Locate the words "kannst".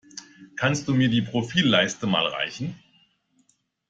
0.55-0.87